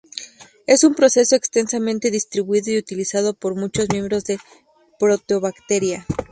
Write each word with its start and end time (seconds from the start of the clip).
Es 0.65 0.83
un 0.83 0.95
proceso 0.95 1.35
extensamente 1.35 2.09
distribuido 2.09 2.71
y 2.73 2.77
utilizado 2.79 3.35
por 3.35 3.53
muchos 3.55 3.87
miembros 3.91 4.23
de 4.23 4.39
Proteobacteria. 4.97 6.07